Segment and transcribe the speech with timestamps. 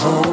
[0.00, 0.29] home.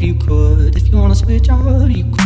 [0.00, 0.76] you could.
[0.76, 2.21] If you wanna switch up, you could.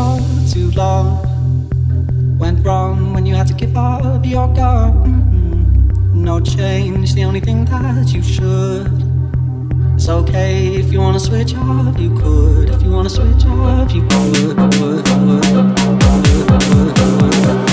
[0.00, 0.20] all
[0.52, 1.06] too long.
[2.38, 4.94] Went wrong when you had to give up your gun.
[6.14, 8.88] No change, the only thing that you should.
[9.94, 12.70] It's okay if you wanna switch off, you could.
[12.74, 14.56] If you wanna switch off, you could.
[14.80, 15.60] would, would,
[17.62, 17.69] would.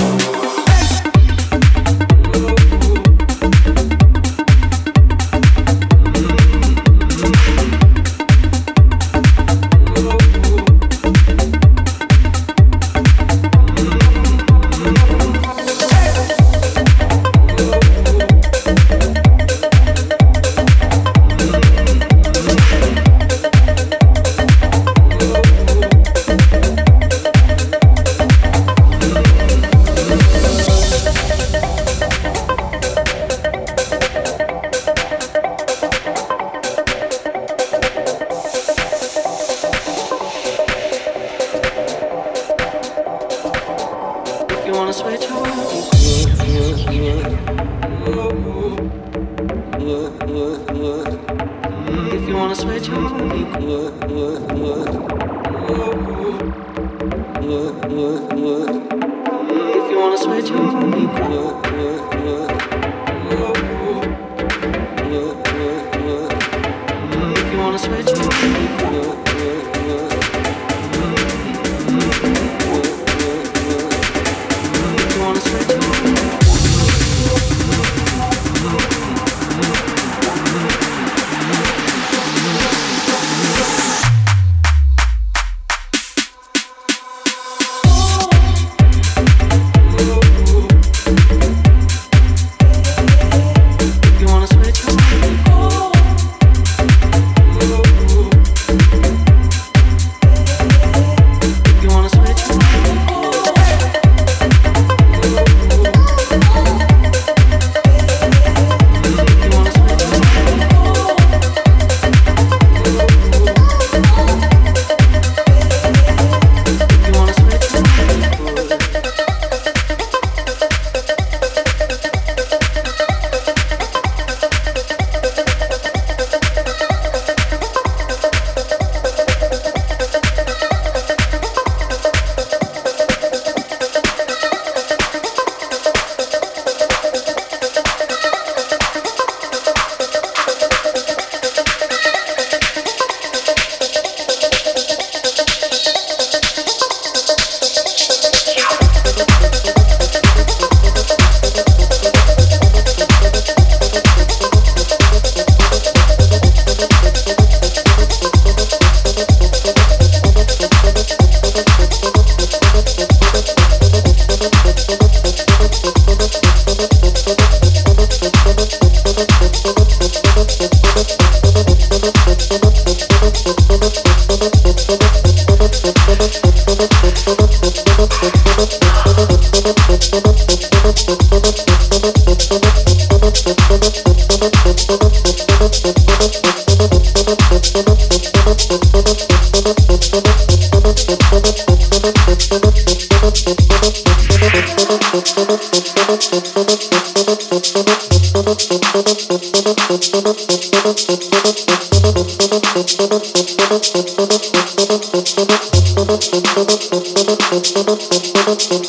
[208.60, 208.88] Thank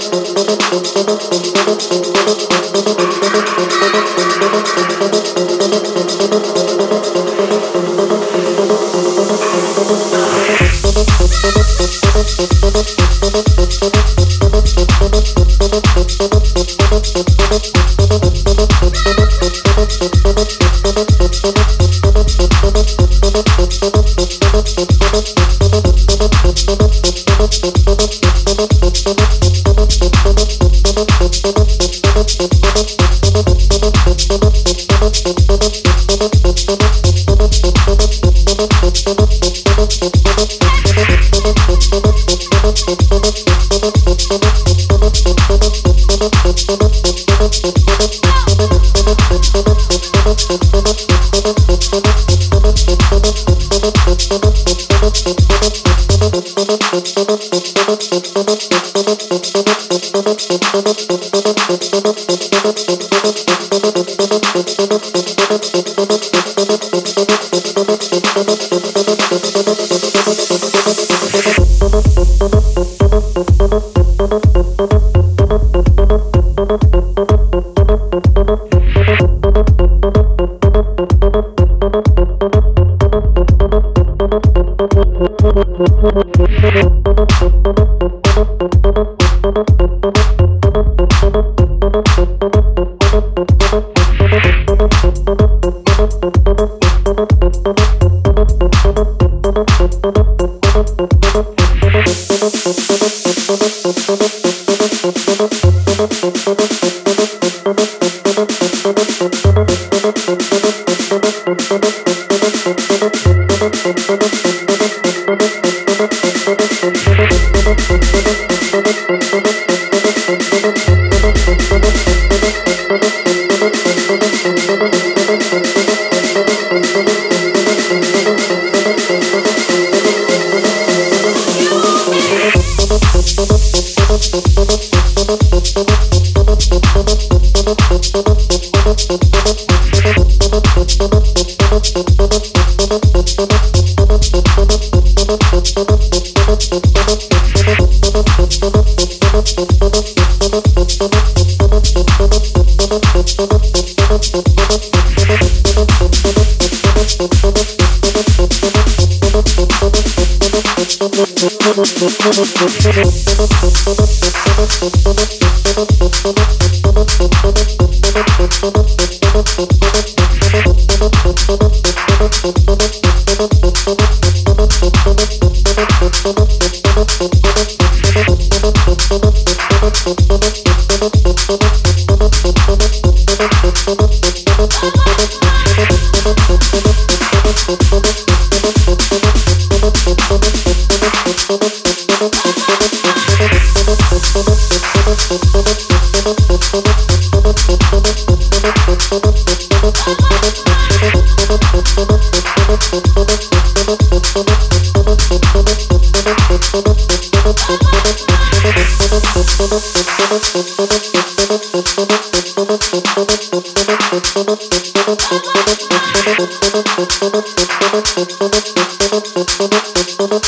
[0.00, 0.05] you.